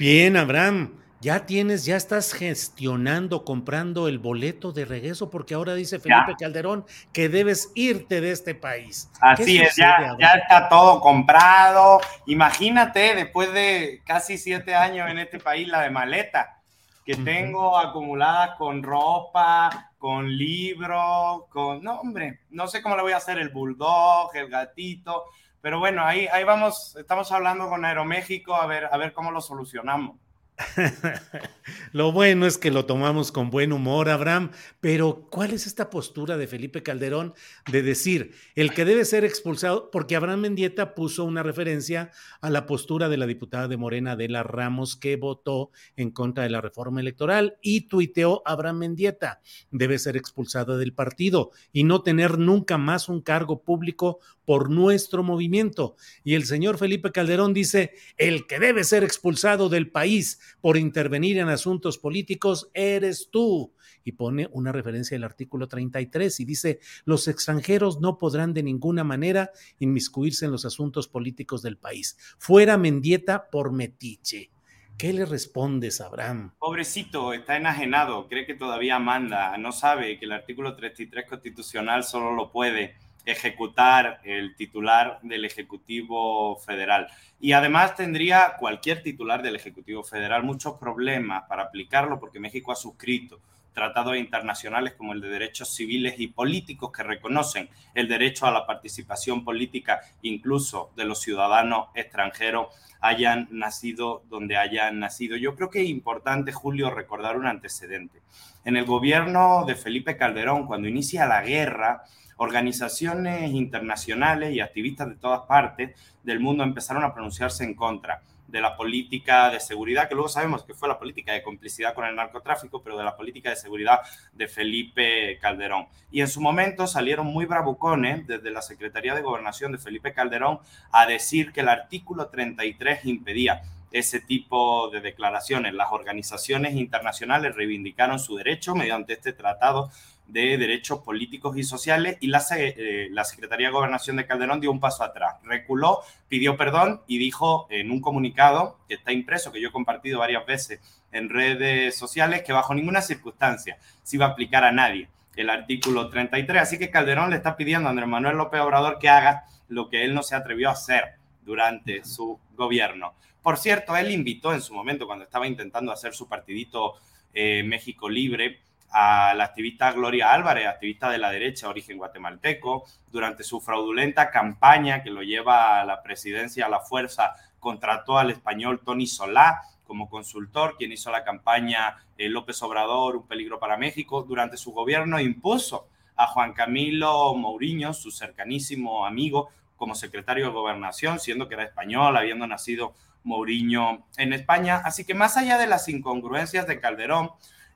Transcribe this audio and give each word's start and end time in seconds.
Bien, 0.00 0.38
Abraham. 0.38 0.94
Ya 1.20 1.44
tienes, 1.44 1.84
ya 1.84 1.94
estás 1.94 2.32
gestionando, 2.32 3.44
comprando 3.44 4.08
el 4.08 4.18
boleto 4.18 4.72
de 4.72 4.86
regreso, 4.86 5.28
porque 5.28 5.52
ahora 5.52 5.74
dice 5.74 6.00
Felipe 6.00 6.36
Calderón 6.38 6.86
que 7.12 7.28
debes 7.28 7.70
irte 7.74 8.22
de 8.22 8.30
este 8.30 8.54
país. 8.54 9.10
Así 9.20 9.58
es, 9.58 9.76
ya, 9.76 10.16
ya 10.18 10.28
está 10.28 10.70
todo 10.70 11.00
comprado. 11.00 12.00
Imagínate, 12.24 13.14
después 13.14 13.52
de 13.52 14.00
casi 14.06 14.38
siete 14.38 14.74
años 14.74 15.10
en 15.10 15.18
este 15.18 15.38
país, 15.38 15.68
la 15.68 15.82
de 15.82 15.90
maleta 15.90 16.62
que 17.04 17.16
tengo 17.16 17.76
acumuladas 17.76 18.56
con 18.56 18.82
ropa, 18.82 19.92
con 19.98 20.34
libros, 20.34 21.42
con... 21.50 21.82
No, 21.82 22.00
hombre, 22.00 22.40
no 22.48 22.68
sé 22.68 22.80
cómo 22.80 22.96
le 22.96 23.02
voy 23.02 23.12
a 23.12 23.18
hacer 23.18 23.38
el 23.38 23.50
bulldog, 23.50 24.34
el 24.34 24.48
gatito, 24.48 25.24
pero 25.60 25.78
bueno, 25.78 26.04
ahí, 26.04 26.26
ahí 26.32 26.44
vamos, 26.44 26.96
estamos 26.96 27.30
hablando 27.32 27.68
con 27.68 27.84
Aeroméxico 27.84 28.54
a 28.54 28.66
ver, 28.66 28.86
a 28.90 28.96
ver 28.96 29.12
cómo 29.12 29.30
lo 29.30 29.40
solucionamos. 29.40 30.16
lo 31.92 32.12
bueno 32.12 32.46
es 32.46 32.58
que 32.58 32.70
lo 32.70 32.84
tomamos 32.84 33.32
con 33.32 33.50
buen 33.50 33.72
humor, 33.72 34.08
Abraham, 34.08 34.50
pero 34.80 35.26
¿cuál 35.30 35.52
es 35.52 35.66
esta 35.66 35.90
postura 35.90 36.36
de 36.36 36.46
Felipe 36.46 36.82
Calderón 36.82 37.34
de 37.70 37.82
decir 37.82 38.34
el 38.54 38.72
que 38.72 38.84
debe 38.84 39.04
ser 39.04 39.24
expulsado? 39.24 39.90
Porque 39.90 40.16
Abraham 40.16 40.40
Mendieta 40.40 40.94
puso 40.94 41.24
una 41.24 41.42
referencia 41.42 42.10
a 42.40 42.50
la 42.50 42.66
postura 42.66 43.08
de 43.08 43.16
la 43.16 43.26
diputada 43.26 43.68
de 43.68 43.76
Morena, 43.76 44.12
Adela 44.12 44.42
Ramos, 44.42 44.96
que 44.96 45.16
votó 45.16 45.70
en 45.96 46.10
contra 46.10 46.44
de 46.44 46.50
la 46.50 46.60
reforma 46.60 47.00
electoral 47.00 47.58
y 47.62 47.82
tuiteó 47.82 48.42
Abraham 48.44 48.78
Mendieta, 48.78 49.40
debe 49.70 49.98
ser 49.98 50.16
expulsado 50.16 50.78
del 50.78 50.92
partido 50.92 51.50
y 51.72 51.84
no 51.84 52.02
tener 52.02 52.38
nunca 52.38 52.78
más 52.78 53.08
un 53.08 53.22
cargo 53.22 53.62
público 53.62 54.20
por 54.50 54.68
nuestro 54.68 55.22
movimiento. 55.22 55.94
Y 56.24 56.34
el 56.34 56.44
señor 56.44 56.76
Felipe 56.76 57.12
Calderón 57.12 57.54
dice, 57.54 57.92
el 58.16 58.48
que 58.48 58.58
debe 58.58 58.82
ser 58.82 59.04
expulsado 59.04 59.68
del 59.68 59.92
país 59.92 60.40
por 60.60 60.76
intervenir 60.76 61.38
en 61.38 61.48
asuntos 61.48 61.98
políticos 61.98 62.68
eres 62.74 63.28
tú. 63.30 63.72
Y 64.02 64.10
pone 64.10 64.48
una 64.50 64.72
referencia 64.72 65.16
al 65.16 65.22
artículo 65.22 65.68
33 65.68 66.40
y 66.40 66.44
dice, 66.44 66.80
los 67.04 67.28
extranjeros 67.28 68.00
no 68.00 68.18
podrán 68.18 68.52
de 68.52 68.64
ninguna 68.64 69.04
manera 69.04 69.52
inmiscuirse 69.78 70.46
en 70.46 70.50
los 70.50 70.64
asuntos 70.64 71.06
políticos 71.06 71.62
del 71.62 71.76
país. 71.76 72.18
Fuera 72.36 72.76
Mendieta 72.76 73.50
por 73.50 73.70
metiche. 73.70 74.50
¿Qué 74.98 75.12
le 75.12 75.26
respondes, 75.26 76.00
Abraham? 76.00 76.54
Pobrecito, 76.58 77.32
está 77.34 77.56
enajenado, 77.56 78.26
cree 78.26 78.46
que 78.46 78.54
todavía 78.54 78.98
manda, 78.98 79.56
no 79.58 79.70
sabe 79.70 80.18
que 80.18 80.24
el 80.24 80.32
artículo 80.32 80.74
33 80.74 81.24
constitucional 81.28 82.02
solo 82.02 82.32
lo 82.32 82.50
puede 82.50 82.96
ejecutar 83.24 84.20
el 84.24 84.54
titular 84.56 85.18
del 85.22 85.44
Ejecutivo 85.44 86.56
Federal. 86.56 87.08
Y 87.40 87.52
además 87.52 87.96
tendría 87.96 88.56
cualquier 88.58 89.02
titular 89.02 89.42
del 89.42 89.56
Ejecutivo 89.56 90.02
Federal 90.02 90.42
muchos 90.42 90.74
problemas 90.74 91.44
para 91.48 91.64
aplicarlo 91.64 92.18
porque 92.18 92.40
México 92.40 92.72
ha 92.72 92.76
suscrito 92.76 93.40
tratados 93.72 94.16
internacionales 94.16 94.94
como 94.94 95.12
el 95.12 95.20
de 95.20 95.28
derechos 95.28 95.74
civiles 95.74 96.14
y 96.18 96.28
políticos 96.28 96.90
que 96.92 97.02
reconocen 97.02 97.68
el 97.94 98.08
derecho 98.08 98.46
a 98.46 98.50
la 98.50 98.66
participación 98.66 99.44
política 99.44 100.00
incluso 100.22 100.90
de 100.96 101.04
los 101.04 101.20
ciudadanos 101.20 101.88
extranjeros 101.94 102.68
hayan 103.00 103.48
nacido 103.50 104.22
donde 104.28 104.56
hayan 104.56 104.98
nacido. 104.98 105.36
Yo 105.36 105.54
creo 105.54 105.70
que 105.70 105.82
es 105.82 105.88
importante, 105.88 106.52
Julio, 106.52 106.90
recordar 106.90 107.36
un 107.36 107.46
antecedente. 107.46 108.20
En 108.64 108.76
el 108.76 108.84
gobierno 108.84 109.64
de 109.66 109.74
Felipe 109.74 110.16
Calderón, 110.16 110.66
cuando 110.66 110.86
inicia 110.86 111.26
la 111.26 111.42
guerra, 111.42 112.04
organizaciones 112.40 113.52
internacionales 113.52 114.54
y 114.54 114.60
activistas 114.60 115.10
de 115.10 115.16
todas 115.16 115.42
partes 115.42 115.94
del 116.22 116.40
mundo 116.40 116.64
empezaron 116.64 117.04
a 117.04 117.12
pronunciarse 117.12 117.64
en 117.64 117.74
contra 117.74 118.22
de 118.48 118.62
la 118.62 118.78
política 118.78 119.50
de 119.50 119.60
seguridad, 119.60 120.08
que 120.08 120.14
luego 120.14 120.30
sabemos 120.30 120.64
que 120.64 120.72
fue 120.72 120.88
la 120.88 120.98
política 120.98 121.34
de 121.34 121.42
complicidad 121.42 121.94
con 121.94 122.06
el 122.06 122.16
narcotráfico, 122.16 122.82
pero 122.82 122.96
de 122.96 123.04
la 123.04 123.14
política 123.14 123.50
de 123.50 123.56
seguridad 123.56 124.00
de 124.32 124.48
Felipe 124.48 125.38
Calderón. 125.38 125.86
Y 126.10 126.22
en 126.22 126.28
su 126.28 126.40
momento 126.40 126.86
salieron 126.86 127.26
muy 127.26 127.44
bravucones 127.44 128.26
desde 128.26 128.50
la 128.50 128.62
Secretaría 128.62 129.14
de 129.14 129.20
Gobernación 129.20 129.72
de 129.72 129.78
Felipe 129.78 130.14
Calderón 130.14 130.60
a 130.92 131.04
decir 131.04 131.52
que 131.52 131.60
el 131.60 131.68
artículo 131.68 132.28
33 132.28 133.04
impedía 133.04 133.62
ese 133.92 134.20
tipo 134.20 134.88
de 134.90 135.00
declaraciones. 135.00 135.74
Las 135.74 135.92
organizaciones 135.92 136.74
internacionales 136.74 137.54
reivindicaron 137.54 138.18
su 138.18 138.36
derecho 138.36 138.74
mediante 138.74 139.14
este 139.14 139.32
tratado 139.32 139.90
de 140.32 140.58
Derechos 140.58 141.00
Políticos 141.00 141.56
y 141.56 141.64
Sociales 141.64 142.16
y 142.20 142.28
la, 142.28 142.44
eh, 142.56 143.08
la 143.10 143.24
Secretaría 143.24 143.68
de 143.68 143.72
Gobernación 143.72 144.16
de 144.16 144.26
Calderón 144.26 144.60
dio 144.60 144.70
un 144.70 144.80
paso 144.80 145.02
atrás, 145.02 145.36
reculó, 145.42 146.00
pidió 146.28 146.56
perdón 146.56 147.02
y 147.06 147.18
dijo 147.18 147.66
en 147.70 147.90
un 147.90 148.00
comunicado 148.00 148.78
que 148.88 148.94
está 148.94 149.12
impreso, 149.12 149.52
que 149.52 149.60
yo 149.60 149.68
he 149.68 149.72
compartido 149.72 150.20
varias 150.20 150.46
veces 150.46 150.80
en 151.12 151.28
redes 151.28 151.96
sociales, 151.96 152.42
que 152.42 152.52
bajo 152.52 152.74
ninguna 152.74 153.02
circunstancia 153.02 153.78
se 154.02 154.16
iba 154.16 154.26
a 154.26 154.30
aplicar 154.30 154.64
a 154.64 154.72
nadie 154.72 155.08
el 155.36 155.50
artículo 155.50 156.08
33. 156.08 156.62
Así 156.62 156.78
que 156.78 156.90
Calderón 156.90 157.30
le 157.30 157.36
está 157.36 157.56
pidiendo 157.56 157.88
a 157.88 157.90
Andrés 157.90 158.08
Manuel 158.08 158.36
López 158.36 158.60
Obrador 158.60 158.98
que 158.98 159.08
haga 159.08 159.44
lo 159.68 159.88
que 159.88 160.04
él 160.04 160.14
no 160.14 160.22
se 160.22 160.36
atrevió 160.36 160.68
a 160.68 160.72
hacer 160.72 161.14
durante 161.42 162.04
su 162.04 162.38
gobierno. 162.54 163.14
Por 163.42 163.56
cierto, 163.56 163.96
él 163.96 164.10
invitó 164.10 164.52
en 164.52 164.60
su 164.60 164.74
momento, 164.74 165.06
cuando 165.06 165.24
estaba 165.24 165.46
intentando 165.46 165.92
hacer 165.92 166.12
su 166.12 166.28
partidito 166.28 166.94
eh, 167.32 167.62
México 167.64 168.08
Libre, 168.08 168.60
a 168.90 169.34
la 169.34 169.44
activista 169.44 169.92
Gloria 169.92 170.32
Álvarez, 170.32 170.66
activista 170.66 171.10
de 171.10 171.18
la 171.18 171.30
derecha, 171.30 171.68
origen 171.68 171.98
guatemalteco, 171.98 172.84
durante 173.10 173.44
su 173.44 173.60
fraudulenta 173.60 174.30
campaña 174.30 175.02
que 175.02 175.10
lo 175.10 175.22
lleva 175.22 175.80
a 175.80 175.84
la 175.84 176.02
presidencia 176.02 176.66
a 176.66 176.68
la 176.68 176.80
fuerza, 176.80 177.34
contrató 177.58 178.18
al 178.18 178.30
español 178.30 178.80
Tony 178.84 179.06
Solá 179.06 179.62
como 179.84 180.08
consultor, 180.08 180.76
quien 180.78 180.92
hizo 180.92 181.10
la 181.10 181.24
campaña 181.24 181.96
eh, 182.16 182.28
López 182.28 182.62
Obrador, 182.62 183.16
un 183.16 183.26
peligro 183.26 183.58
para 183.58 183.76
México. 183.76 184.22
Durante 184.22 184.56
su 184.56 184.72
gobierno 184.72 185.18
impuso 185.18 185.88
a 186.14 186.26
Juan 186.28 186.52
Camilo 186.52 187.34
Mourinho, 187.34 187.92
su 187.92 188.10
cercanísimo 188.10 189.04
amigo, 189.04 189.50
como 189.76 189.94
secretario 189.94 190.44
de 190.46 190.52
gobernación, 190.52 191.18
siendo 191.18 191.48
que 191.48 191.54
era 191.54 191.64
español, 191.64 192.16
habiendo 192.16 192.46
nacido 192.46 192.94
Mourinho 193.24 194.06
en 194.16 194.32
España. 194.32 194.80
Así 194.84 195.04
que 195.04 195.14
más 195.14 195.36
allá 195.36 195.58
de 195.58 195.66
las 195.66 195.88
incongruencias 195.88 196.66
de 196.66 196.78
Calderón, 196.78 197.30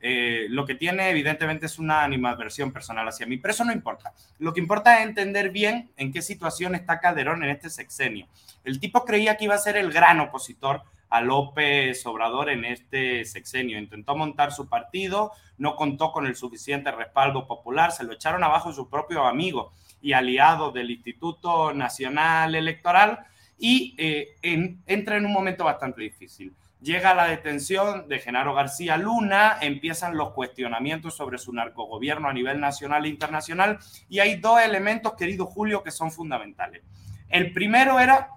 eh, 0.07 0.49
lo 0.51 0.67
que 0.67 0.75
tiene 0.75 1.09
evidentemente 1.09 1.65
es 1.65 1.79
una 1.79 2.05
animadversión 2.05 2.71
personal 2.73 3.09
hacia 3.09 3.25
mí, 3.25 3.39
pero 3.39 3.55
eso 3.55 3.65
no 3.65 3.73
importa. 3.73 4.13
Lo 4.39 4.53
que 4.53 4.61
importa 4.61 5.01
es 5.01 5.07
entender 5.09 5.49
bien 5.49 5.91
en 5.97 6.13
qué 6.13 6.21
situación 6.21 6.75
está 6.75 7.01
Calderón 7.01 7.43
en 7.43 7.49
este 7.49 7.71
sexenio. 7.71 8.27
El 8.65 8.81
tipo 8.81 9.07
creía 9.07 9.39
que 9.39 9.47
iba 9.47 9.55
a 9.55 9.59
ser 9.59 9.79
el 9.79 9.91
gran 9.91 10.21
opositor 10.21 10.83
a 11.09 11.23
López 11.23 12.05
Obrador 12.05 12.51
en 12.51 12.67
este 12.67 13.25
sexenio. 13.25 13.79
Intentó 13.79 14.15
montar 14.15 14.53
su 14.53 14.69
partido, 14.69 15.33
no 15.57 15.75
contó 15.75 16.13
con 16.13 16.27
el 16.27 16.37
suficiente 16.37 16.93
respaldo 16.93 17.47
popular, 17.47 17.91
se 17.91 18.05
lo 18.05 18.13
echaron 18.13 18.45
abajo 18.45 18.75
su 18.75 18.91
propio 18.91 19.25
amigo 19.25 19.73
y 20.03 20.13
aliado 20.13 20.71
del 20.71 20.91
Instituto 20.91 21.73
Nacional 21.73 22.55
Electoral 22.55 23.21
y 23.59 23.95
eh, 23.97 24.37
entra 24.43 25.17
en 25.17 25.25
un 25.25 25.33
momento 25.33 25.65
bastante 25.65 26.03
difícil. 26.03 26.55
Llega 26.85 27.15
la 27.15 27.29
detención 27.29 28.09
de 28.09 28.19
Genaro 28.19 28.53
García 28.53 28.99
Luna, 28.99 29.57
empiezan 29.63 30.19
los 30.19 30.35
cuestionamientos 30.35 31.17
sobre 31.17 31.39
su 31.39 31.51
narcogobierno 31.51 32.29
a 32.29 32.35
nivel 32.35 32.61
nacional 32.61 33.07
e 33.07 33.09
internacional 33.09 33.79
y 34.11 34.19
hay 34.19 34.37
dos 34.37 34.61
elementos, 34.61 35.15
querido 35.15 35.47
Julio, 35.47 35.83
que 35.83 35.91
son 35.91 36.13
fundamentales. 36.13 36.83
El 37.31 37.55
primero 37.55 38.01
era 38.01 38.29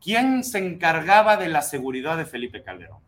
quién 0.00 0.42
se 0.42 0.58
encargaba 0.58 1.36
de 1.36 1.46
la 1.46 1.62
seguridad 1.62 2.16
de 2.16 2.24
Felipe 2.24 2.64
Calderón. 2.64 2.98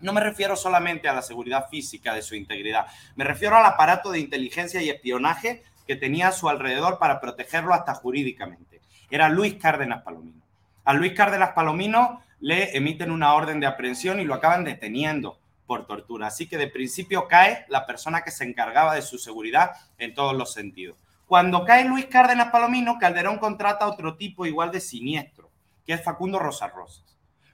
No 0.00 0.14
me 0.14 0.22
refiero 0.22 0.56
solamente 0.56 1.10
a 1.10 1.14
la 1.14 1.20
seguridad 1.20 1.68
física 1.68 2.14
de 2.14 2.22
su 2.22 2.34
integridad, 2.34 2.86
me 3.16 3.24
refiero 3.24 3.54
al 3.54 3.66
aparato 3.66 4.10
de 4.10 4.20
inteligencia 4.20 4.80
y 4.80 4.88
espionaje 4.88 5.62
que 5.86 5.96
tenía 5.96 6.28
a 6.28 6.32
su 6.32 6.48
alrededor 6.48 6.98
para 6.98 7.20
protegerlo 7.20 7.74
hasta 7.74 7.94
jurídicamente. 7.94 8.80
Era 9.10 9.28
Luis 9.28 9.56
Cárdenas 9.56 10.02
Palomino. 10.02 10.40
A 10.86 10.94
Luis 10.94 11.12
Cárdenas 11.12 11.50
Palomino 11.50 12.22
le 12.40 12.76
emiten 12.76 13.10
una 13.10 13.34
orden 13.34 13.60
de 13.60 13.66
aprehensión 13.66 14.20
y 14.20 14.24
lo 14.24 14.34
acaban 14.34 14.64
deteniendo 14.64 15.38
por 15.66 15.86
tortura. 15.86 16.28
Así 16.28 16.48
que 16.48 16.56
de 16.56 16.68
principio 16.68 17.28
cae 17.28 17.64
la 17.68 17.86
persona 17.86 18.22
que 18.22 18.30
se 18.30 18.44
encargaba 18.44 18.94
de 18.94 19.02
su 19.02 19.18
seguridad 19.18 19.72
en 19.98 20.14
todos 20.14 20.34
los 20.34 20.52
sentidos. 20.52 20.98
Cuando 21.26 21.64
cae 21.64 21.84
Luis 21.84 22.06
Cárdenas 22.06 22.50
Palomino, 22.50 22.98
Calderón 22.98 23.38
contrata 23.38 23.84
a 23.84 23.88
otro 23.88 24.16
tipo 24.16 24.46
igual 24.46 24.72
de 24.72 24.80
siniestro, 24.80 25.50
que 25.86 25.92
es 25.92 26.02
Facundo 26.02 26.38
Rosas. 26.38 26.72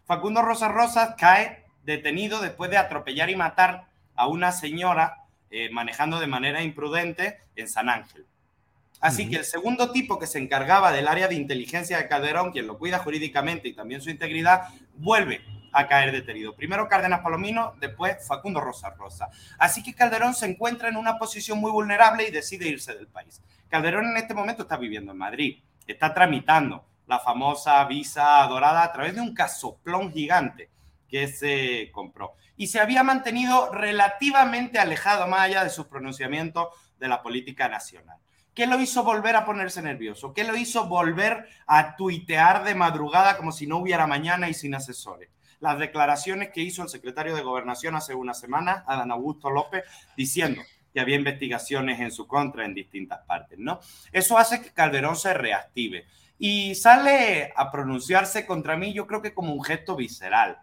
Facundo 0.05 0.43
Rosas 0.43 1.15
cae 1.19 1.65
detenido 1.83 2.41
después 2.41 2.71
de 2.71 2.77
atropellar 2.77 3.31
y 3.31 3.37
matar 3.37 3.89
a 4.15 4.29
una 4.29 4.53
señora 4.53 5.25
eh, 5.51 5.71
manejando 5.71 6.21
de 6.21 6.27
manera 6.27 6.63
imprudente 6.63 7.41
en 7.57 7.69
San 7.69 7.89
Ángel. 7.89 8.27
Así 9.05 9.29
que 9.29 9.37
el 9.37 9.45
segundo 9.45 9.93
tipo 9.93 10.19
que 10.19 10.27
se 10.27 10.39
encargaba 10.39 10.91
del 10.91 11.09
área 11.09 11.29
de 11.29 11.35
inteligencia 11.35 11.99
de 11.99 12.09
Calderón, 12.09 12.53
quien 12.53 12.67
lo 12.67 12.79
cuida 12.79 13.01
jurídicamente 13.01 13.69
y 13.69 13.75
también 13.75 14.01
su 14.01 14.09
integridad, 14.09 14.69
vuelve 14.95 15.45
a 15.73 15.87
caer 15.87 16.11
detenido. 16.11 16.57
Primero 16.57 16.89
Cárdenas 16.89 17.21
Palomino, 17.21 17.75
después 17.79 18.27
Facundo 18.27 18.63
Rosa 18.63 18.95
Rosa. 18.97 19.29
Así 19.59 19.83
que 19.83 19.93
Calderón 19.93 20.33
se 20.33 20.47
encuentra 20.47 20.89
en 20.89 20.97
una 20.97 21.19
posición 21.19 21.59
muy 21.59 21.71
vulnerable 21.71 22.27
y 22.27 22.31
decide 22.31 22.67
irse 22.67 22.95
del 22.95 23.09
país. 23.09 23.43
Calderón 23.69 24.07
en 24.07 24.17
este 24.17 24.33
momento 24.33 24.63
está 24.63 24.79
viviendo 24.79 25.13
en 25.13 25.19
Madrid, 25.19 25.63
está 25.87 26.15
tramitando 26.15 26.87
la 27.07 27.19
famosa 27.19 27.85
visa 27.85 28.43
dorada 28.47 28.85
a 28.85 28.91
través 28.91 29.15
de 29.15 29.21
un 29.21 29.35
casoplón 29.35 30.15
gigante 30.15 30.71
que 31.11 31.29
se 31.29 31.91
compró. 31.93 32.37
Y 32.57 32.69
se 32.69 32.81
había 32.81 33.03
mantenido 33.03 33.71
relativamente 33.71 34.79
alejado 34.79 35.27
más 35.27 35.41
allá 35.41 35.63
de 35.63 35.69
sus 35.69 35.89
pronunciamientos 35.89 36.69
de 36.99 37.09
la 37.09 37.21
política 37.21 37.69
nacional. 37.69 38.17
¿Qué 38.55 38.67
lo 38.69 38.81
hizo 38.81 39.03
volver 39.03 39.35
a 39.35 39.45
ponerse 39.45 39.83
nervioso? 39.83 40.33
¿Qué 40.33 40.45
lo 40.45 40.57
hizo 40.57 40.87
volver 40.87 41.49
a 41.67 41.97
tuitear 41.97 42.63
de 42.63 42.77
madrugada 42.77 43.37
como 43.37 43.51
si 43.51 43.67
no 43.67 43.79
hubiera 43.79 44.07
mañana 44.07 44.49
y 44.49 44.55
sin 44.55 44.75
asesores? 44.77 45.29
Las 45.59 45.79
declaraciones 45.79 46.51
que 46.51 46.61
hizo 46.61 46.83
el 46.83 46.89
secretario 46.89 47.35
de 47.35 47.43
Gobernación 47.43 47.97
hace 47.97 48.15
una 48.15 48.33
semana, 48.33 48.85
Adán 48.87 49.11
Augusto 49.11 49.51
López, 49.51 49.83
diciendo 50.17 50.63
que 50.93 51.01
había 51.01 51.17
investigaciones 51.17 51.99
en 51.99 52.13
su 52.13 52.29
contra 52.29 52.65
en 52.65 52.75
distintas 52.75 53.21
partes, 53.27 53.59
¿no? 53.59 53.81
Eso 54.13 54.39
hace 54.39 54.63
que 54.63 54.73
Calderón 54.73 55.17
se 55.17 55.35
reactive 55.35 56.07
y 56.39 56.77
sale 56.77 57.53
a 57.57 57.73
pronunciarse 57.73 58.47
contra 58.47 58.77
mí, 58.77 58.93
yo 58.93 59.07
creo 59.09 59.21
que 59.21 59.35
como 59.35 59.53
un 59.53 59.65
gesto 59.65 59.97
visceral. 59.97 60.59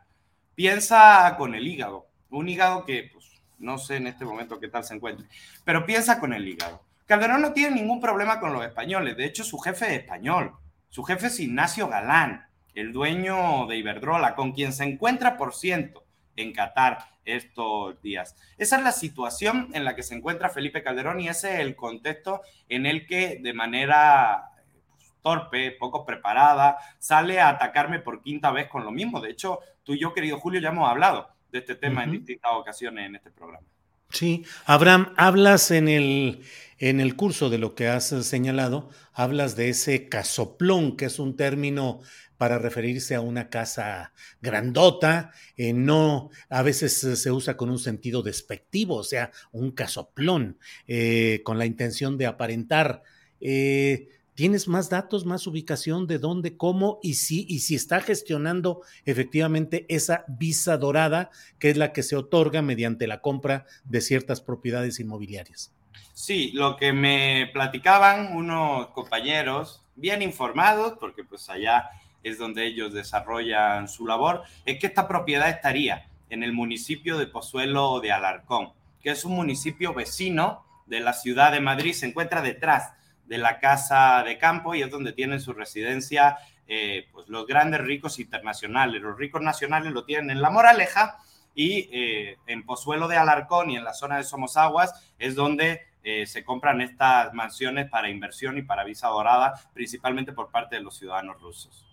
Piensa 0.55 1.35
con 1.38 1.55
el 1.55 1.67
hígado, 1.67 2.07
un 2.29 2.47
hígado 2.47 2.85
que, 2.85 3.09
pues, 3.11 3.25
no 3.59 3.77
sé 3.77 3.97
en 3.97 4.07
este 4.07 4.23
momento 4.23 4.59
qué 4.59 4.69
tal 4.69 4.85
se 4.85 4.93
encuentre, 4.93 5.27
pero 5.65 5.85
piensa 5.85 6.19
con 6.19 6.31
el 6.33 6.47
hígado. 6.47 6.90
Calderón 7.11 7.41
no 7.41 7.51
tiene 7.51 7.75
ningún 7.75 7.99
problema 7.99 8.39
con 8.39 8.53
los 8.53 8.63
españoles. 8.63 9.17
De 9.17 9.25
hecho, 9.25 9.43
su 9.43 9.59
jefe 9.59 9.87
es 9.87 9.99
español. 9.99 10.53
Su 10.87 11.03
jefe 11.03 11.27
es 11.27 11.41
Ignacio 11.41 11.89
Galán, 11.89 12.47
el 12.73 12.93
dueño 12.93 13.67
de 13.67 13.75
Iberdrola, 13.75 14.33
con 14.33 14.53
quien 14.53 14.71
se 14.71 14.85
encuentra, 14.85 15.35
por 15.35 15.53
ciento, 15.53 16.05
en 16.37 16.53
Qatar 16.53 16.99
estos 17.25 18.01
días. 18.01 18.37
Esa 18.57 18.77
es 18.77 18.83
la 18.83 18.93
situación 18.93 19.71
en 19.73 19.83
la 19.83 19.93
que 19.93 20.03
se 20.03 20.15
encuentra 20.15 20.47
Felipe 20.51 20.83
Calderón 20.83 21.19
y 21.19 21.27
ese 21.27 21.55
es 21.55 21.59
el 21.59 21.75
contexto 21.75 22.43
en 22.69 22.85
el 22.85 23.05
que 23.05 23.39
de 23.41 23.53
manera 23.53 24.45
pues, 24.93 25.11
torpe, 25.21 25.71
poco 25.71 26.05
preparada, 26.05 26.77
sale 26.97 27.41
a 27.41 27.49
atacarme 27.49 27.99
por 27.99 28.21
quinta 28.21 28.51
vez 28.51 28.69
con 28.69 28.85
lo 28.85 28.91
mismo. 28.91 29.19
De 29.19 29.31
hecho, 29.31 29.59
tú 29.83 29.95
y 29.95 29.99
yo, 29.99 30.13
querido 30.13 30.39
Julio, 30.39 30.61
ya 30.61 30.69
hemos 30.69 30.89
hablado 30.89 31.27
de 31.51 31.59
este 31.59 31.75
tema 31.75 32.05
en 32.05 32.11
distintas 32.11 32.53
ocasiones 32.53 33.05
en 33.05 33.17
este 33.17 33.31
programa. 33.31 33.67
Sí, 34.11 34.45
Abraham, 34.65 35.13
hablas 35.15 35.71
en 35.71 35.87
el, 35.87 36.43
en 36.81 36.99
el 36.99 37.15
curso 37.15 37.51
de 37.51 37.59
lo 37.59 37.75
que 37.75 37.87
has 37.87 38.07
señalado, 38.25 38.89
hablas 39.13 39.55
de 39.55 39.69
ese 39.69 40.09
casoplón, 40.09 40.97
que 40.97 41.05
es 41.05 41.19
un 41.19 41.35
término 41.35 42.01
para 42.37 42.57
referirse 42.57 43.13
a 43.13 43.21
una 43.21 43.51
casa 43.51 44.13
grandota, 44.41 45.31
eh, 45.57 45.73
no, 45.73 46.31
a 46.49 46.63
veces 46.63 46.93
se 46.97 47.31
usa 47.31 47.55
con 47.55 47.69
un 47.69 47.77
sentido 47.77 48.23
despectivo, 48.23 48.95
o 48.95 49.03
sea, 49.03 49.31
un 49.51 49.69
casoplón, 49.69 50.57
eh, 50.87 51.41
con 51.45 51.59
la 51.59 51.67
intención 51.67 52.17
de 52.17 52.25
aparentar. 52.25 53.03
Eh, 53.39 54.07
¿Tienes 54.33 54.67
más 54.67 54.89
datos, 54.89 55.23
más 55.23 55.45
ubicación 55.45 56.07
de 56.07 56.17
dónde, 56.17 56.57
cómo 56.57 56.99
y 57.03 57.13
si, 57.13 57.45
y 57.47 57.59
si 57.59 57.75
está 57.75 58.01
gestionando 58.01 58.81
efectivamente 59.05 59.85
esa 59.87 60.25
visa 60.27 60.77
dorada, 60.77 61.29
que 61.59 61.69
es 61.69 61.77
la 61.77 61.93
que 61.93 62.01
se 62.01 62.15
otorga 62.15 62.63
mediante 62.63 63.05
la 63.05 63.21
compra 63.21 63.67
de 63.83 64.01
ciertas 64.01 64.41
propiedades 64.41 64.99
inmobiliarias? 64.99 65.71
Sí, 66.13 66.51
lo 66.53 66.77
que 66.77 66.93
me 66.93 67.49
platicaban 67.53 68.35
unos 68.35 68.88
compañeros 68.88 69.83
bien 69.95 70.21
informados, 70.21 70.97
porque 70.99 71.23
pues 71.23 71.49
allá 71.49 71.89
es 72.23 72.38
donde 72.38 72.65
ellos 72.65 72.93
desarrollan 72.93 73.88
su 73.88 74.05
labor, 74.05 74.43
es 74.65 74.79
que 74.79 74.88
esta 74.88 75.07
propiedad 75.07 75.49
estaría 75.49 76.07
en 76.29 76.43
el 76.43 76.53
municipio 76.53 77.17
de 77.17 77.27
Pozuelo 77.27 77.99
de 77.99 78.11
Alarcón, 78.11 78.71
que 79.01 79.11
es 79.11 79.25
un 79.25 79.35
municipio 79.35 79.93
vecino 79.93 80.63
de 80.85 80.99
la 80.99 81.13
ciudad 81.13 81.51
de 81.51 81.59
Madrid, 81.59 81.93
se 81.93 82.05
encuentra 82.05 82.41
detrás 82.41 82.93
de 83.25 83.38
la 83.38 83.59
casa 83.59 84.23
de 84.23 84.38
campo 84.38 84.75
y 84.75 84.81
es 84.81 84.91
donde 84.91 85.13
tienen 85.13 85.39
su 85.39 85.53
residencia 85.53 86.38
eh, 86.67 87.07
pues 87.11 87.27
los 87.27 87.47
grandes 87.47 87.81
ricos 87.81 88.19
internacionales. 88.19 89.01
Los 89.01 89.17
ricos 89.17 89.41
nacionales 89.41 89.91
lo 89.91 90.05
tienen 90.05 90.31
en 90.31 90.41
La 90.41 90.49
Moraleja 90.49 91.17
y 91.56 91.89
eh, 91.92 92.38
en 92.48 92.63
Pozuelo 92.65 93.07
de 93.07 93.18
Alarcón 93.18 93.71
y 93.71 93.77
en 93.77 93.83
la 93.83 93.94
zona 93.94 94.18
de 94.18 94.24
Somosaguas 94.24 94.94
es 95.19 95.36
donde 95.36 95.81
eh, 96.03 96.25
se 96.25 96.44
compran 96.44 96.81
estas 96.81 97.33
mansiones 97.33 97.89
para 97.89 98.09
inversión 98.09 98.57
y 98.57 98.63
para 98.63 98.83
visa 98.83 99.07
dorada, 99.07 99.53
principalmente 99.74 100.33
por 100.33 100.50
parte 100.50 100.77
de 100.77 100.81
los 100.81 100.98
ciudadanos 100.98 101.42
rusos. 101.42 101.86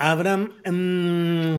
Abraham. 0.00 0.52
Mm. 0.64 1.56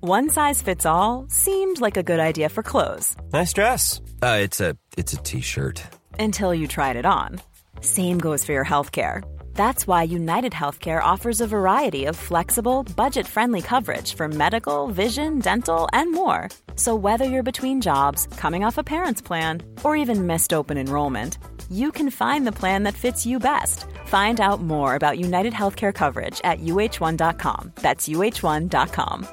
One 0.00 0.30
size 0.30 0.62
fits 0.62 0.86
all 0.86 1.26
seemed 1.28 1.80
like 1.80 1.96
a 1.96 2.02
good 2.02 2.20
idea 2.20 2.48
for 2.48 2.62
clothes. 2.62 3.16
Nice 3.32 3.52
dress. 3.52 4.00
Uh, 4.22 4.38
it's 4.40 4.60
a 4.60 4.76
it's 4.96 5.12
a 5.12 5.16
t-shirt. 5.16 5.82
Until 6.18 6.54
you 6.54 6.68
tried 6.68 6.96
it 6.96 7.04
on. 7.04 7.40
Same 7.80 8.18
goes 8.18 8.44
for 8.44 8.52
your 8.52 8.64
healthcare. 8.64 9.22
That's 9.58 9.88
why 9.88 10.04
United 10.04 10.52
Healthcare 10.52 11.02
offers 11.02 11.40
a 11.40 11.46
variety 11.48 12.04
of 12.04 12.14
flexible, 12.14 12.84
budget-friendly 12.94 13.62
coverage 13.62 14.14
for 14.14 14.28
medical, 14.28 14.86
vision, 14.86 15.40
dental, 15.40 15.88
and 15.92 16.12
more. 16.12 16.48
So 16.76 16.94
whether 16.94 17.24
you're 17.24 17.50
between 17.52 17.80
jobs, 17.80 18.28
coming 18.36 18.62
off 18.62 18.78
a 18.78 18.84
parent's 18.84 19.20
plan, 19.20 19.62
or 19.82 19.96
even 19.96 20.28
missed 20.28 20.52
open 20.52 20.78
enrollment, 20.78 21.38
you 21.68 21.90
can 21.90 22.08
find 22.08 22.46
the 22.46 22.58
plan 22.60 22.84
that 22.84 22.94
fits 22.94 23.26
you 23.26 23.40
best. 23.40 23.84
Find 24.06 24.40
out 24.40 24.62
more 24.62 24.94
about 24.94 25.18
United 25.18 25.52
Healthcare 25.52 25.92
coverage 25.92 26.40
at 26.44 26.60
uh1.com. 26.60 27.72
That's 27.82 28.08
uh1.com. 28.08 29.26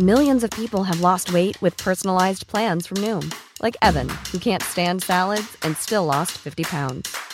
Millions 0.00 0.44
of 0.44 0.50
people 0.50 0.84
have 0.84 1.00
lost 1.00 1.32
weight 1.32 1.56
with 1.62 1.78
personalized 1.78 2.46
plans 2.46 2.86
from 2.86 2.98
Noom 2.98 3.32
like 3.62 3.76
Evan, 3.80 4.08
who 4.30 4.38
can't 4.38 4.62
stand 4.62 5.02
salads 5.02 5.56
and 5.62 5.76
still 5.76 6.04
lost 6.04 6.32
50 6.32 6.64
pounds. 6.64 7.33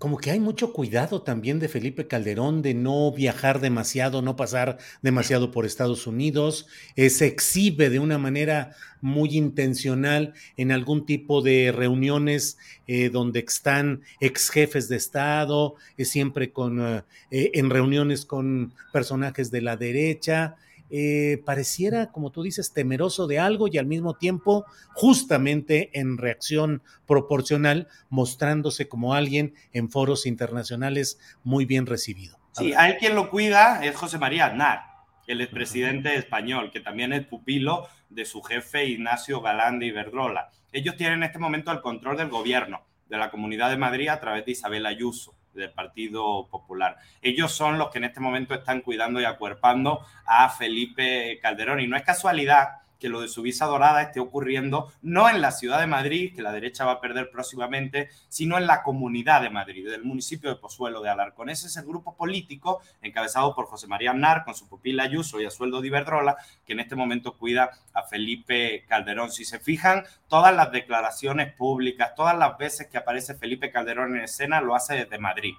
Como 0.00 0.16
que 0.16 0.30
hay 0.30 0.40
mucho 0.40 0.72
cuidado 0.72 1.20
también 1.20 1.58
de 1.58 1.68
Felipe 1.68 2.06
Calderón 2.06 2.62
de 2.62 2.72
no 2.72 3.12
viajar 3.12 3.60
demasiado, 3.60 4.22
no 4.22 4.34
pasar 4.34 4.78
demasiado 5.02 5.50
por 5.50 5.66
Estados 5.66 6.06
Unidos, 6.06 6.66
eh, 6.96 7.10
se 7.10 7.26
exhibe 7.26 7.90
de 7.90 7.98
una 7.98 8.16
manera 8.16 8.74
muy 9.02 9.36
intencional 9.36 10.32
en 10.56 10.72
algún 10.72 11.04
tipo 11.04 11.42
de 11.42 11.70
reuniones 11.70 12.56
eh, 12.86 13.10
donde 13.10 13.40
están 13.40 14.00
ex 14.20 14.48
jefes 14.48 14.88
de 14.88 14.96
Estado, 14.96 15.74
eh, 15.98 16.06
siempre 16.06 16.50
con, 16.50 17.04
en 17.30 17.70
reuniones 17.70 18.24
con 18.24 18.72
personajes 18.94 19.50
de 19.50 19.60
la 19.60 19.76
derecha. 19.76 20.56
Eh, 20.90 21.42
pareciera, 21.44 22.10
como 22.10 22.30
tú 22.30 22.42
dices, 22.42 22.72
temeroso 22.72 23.26
de 23.26 23.38
algo 23.38 23.68
y 23.68 23.78
al 23.78 23.86
mismo 23.86 24.14
tiempo, 24.14 24.64
justamente 24.92 25.90
en 25.98 26.18
reacción 26.18 26.82
proporcional, 27.06 27.88
mostrándose 28.08 28.88
como 28.88 29.14
alguien 29.14 29.54
en 29.72 29.90
foros 29.90 30.26
internacionales 30.26 31.18
muy 31.44 31.64
bien 31.64 31.86
recibido. 31.86 32.38
Sí, 32.52 32.72
hay 32.76 32.94
quien 32.94 33.14
lo 33.14 33.30
cuida 33.30 33.84
es 33.84 33.94
José 33.94 34.18
María 34.18 34.46
Aznar, 34.46 34.82
el 35.26 35.40
expresidente 35.40 36.16
español, 36.16 36.70
que 36.72 36.80
también 36.80 37.12
es 37.12 37.24
pupilo 37.24 37.86
de 38.08 38.24
su 38.24 38.42
jefe 38.42 38.86
Ignacio 38.86 39.40
Galán 39.40 39.78
de 39.78 39.86
Iberdrola. 39.86 40.50
Ellos 40.72 40.96
tienen 40.96 41.18
en 41.18 41.22
este 41.24 41.38
momento 41.38 41.70
el 41.70 41.80
control 41.80 42.16
del 42.16 42.28
gobierno 42.28 42.82
de 43.08 43.18
la 43.18 43.30
Comunidad 43.30 43.70
de 43.70 43.76
Madrid 43.76 44.08
a 44.08 44.20
través 44.20 44.44
de 44.44 44.52
Isabel 44.52 44.86
Ayuso 44.86 45.39
del 45.54 45.70
Partido 45.70 46.46
Popular. 46.48 46.96
Ellos 47.22 47.52
son 47.52 47.78
los 47.78 47.90
que 47.90 47.98
en 47.98 48.04
este 48.04 48.20
momento 48.20 48.54
están 48.54 48.80
cuidando 48.80 49.20
y 49.20 49.24
acuerpando 49.24 50.04
a 50.26 50.48
Felipe 50.50 51.38
Calderón. 51.40 51.80
Y 51.80 51.86
no 51.86 51.96
es 51.96 52.02
casualidad 52.02 52.79
que 53.00 53.08
lo 53.08 53.20
de 53.20 53.28
su 53.28 53.42
visa 53.42 53.66
dorada 53.66 54.02
esté 54.02 54.20
ocurriendo 54.20 54.92
no 55.02 55.28
en 55.28 55.40
la 55.40 55.50
ciudad 55.50 55.80
de 55.80 55.86
Madrid, 55.86 56.34
que 56.34 56.42
la 56.42 56.52
derecha 56.52 56.84
va 56.84 56.92
a 56.92 57.00
perder 57.00 57.30
próximamente, 57.30 58.10
sino 58.28 58.58
en 58.58 58.66
la 58.66 58.82
comunidad 58.82 59.40
de 59.42 59.50
Madrid, 59.50 59.90
del 59.90 60.04
municipio 60.04 60.50
de 60.50 60.56
Pozuelo 60.56 61.00
de 61.00 61.08
Alarcón. 61.08 61.48
Ese 61.48 61.66
es 61.66 61.76
el 61.76 61.86
grupo 61.86 62.14
político 62.14 62.80
encabezado 63.02 63.54
por 63.54 63.66
José 63.66 63.88
María 63.88 64.10
Aznar, 64.10 64.44
con 64.44 64.54
su 64.54 64.68
pupila 64.68 65.04
Ayuso 65.04 65.40
y 65.40 65.46
a 65.46 65.50
sueldo 65.50 65.80
de 65.80 65.88
Iberdrola, 65.88 66.36
que 66.64 66.74
en 66.74 66.80
este 66.80 66.94
momento 66.94 67.36
cuida 67.36 67.70
a 67.94 68.02
Felipe 68.02 68.84
Calderón. 68.86 69.32
Si 69.32 69.44
se 69.44 69.58
fijan, 69.58 70.04
todas 70.28 70.54
las 70.54 70.70
declaraciones 70.70 71.52
públicas, 71.54 72.14
todas 72.14 72.36
las 72.36 72.58
veces 72.58 72.88
que 72.88 72.98
aparece 72.98 73.34
Felipe 73.34 73.70
Calderón 73.70 74.16
en 74.16 74.24
escena, 74.24 74.60
lo 74.60 74.74
hace 74.74 74.94
desde 74.94 75.18
Madrid. 75.18 75.54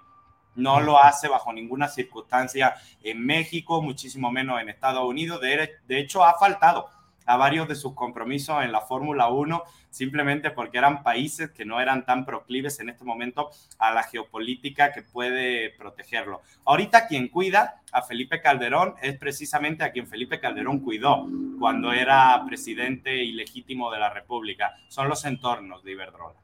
No 0.53 0.81
lo 0.81 1.01
hace 1.01 1.27
bajo 1.29 1.53
ninguna 1.53 1.87
circunstancia 1.87 2.75
en 3.01 3.25
México, 3.25 3.81
muchísimo 3.81 4.31
menos 4.31 4.61
en 4.61 4.69
Estados 4.69 5.03
Unidos. 5.05 5.39
De, 5.39 5.79
de 5.87 5.99
hecho, 5.99 6.25
ha 6.25 6.37
faltado 6.37 6.89
varios 7.37 7.67
de 7.67 7.75
sus 7.75 7.93
compromisos 7.93 8.63
en 8.63 8.71
la 8.71 8.81
Fórmula 8.81 9.29
1 9.29 9.63
simplemente 9.89 10.51
porque 10.51 10.77
eran 10.77 11.03
países 11.03 11.51
que 11.51 11.65
no 11.65 11.79
eran 11.79 12.05
tan 12.05 12.25
proclives 12.25 12.79
en 12.79 12.89
este 12.89 13.03
momento 13.03 13.49
a 13.77 13.93
la 13.93 14.03
geopolítica 14.03 14.91
que 14.91 15.03
puede 15.03 15.69
protegerlo. 15.71 16.41
Ahorita 16.65 17.07
quien 17.07 17.27
cuida 17.27 17.81
a 17.91 18.01
Felipe 18.01 18.41
Calderón 18.41 18.95
es 19.01 19.17
precisamente 19.17 19.83
a 19.83 19.91
quien 19.91 20.07
Felipe 20.07 20.39
Calderón 20.39 20.79
cuidó 20.79 21.27
cuando 21.59 21.91
era 21.91 22.41
presidente 22.47 23.23
ilegítimo 23.23 23.91
de 23.91 23.99
la 23.99 24.09
República. 24.09 24.75
Son 24.87 25.07
los 25.07 25.25
entornos 25.25 25.83
de 25.83 25.91
Iberdrola. 25.91 26.39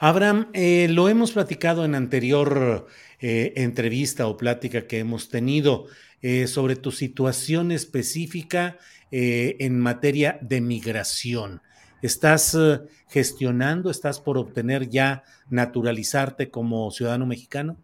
Abraham, 0.00 0.48
eh, 0.52 0.88
lo 0.90 1.08
hemos 1.08 1.30
platicado 1.30 1.84
en 1.84 1.94
anterior 1.94 2.88
eh, 3.20 3.52
entrevista 3.56 4.26
o 4.26 4.36
plática 4.36 4.88
que 4.88 4.98
hemos 4.98 5.28
tenido 5.28 5.86
eh, 6.22 6.46
sobre 6.46 6.76
tu 6.76 6.92
situación 6.92 7.72
específica 7.72 8.76
eh, 9.10 9.56
en 9.60 9.80
materia 9.80 10.38
de 10.42 10.60
migración. 10.60 11.62
¿Estás 12.02 12.54
eh, 12.54 12.80
gestionando, 13.08 13.90
estás 13.90 14.20
por 14.20 14.38
obtener 14.38 14.88
ya 14.88 15.24
naturalizarte 15.48 16.50
como 16.50 16.90
ciudadano 16.90 17.26
mexicano? 17.26 17.76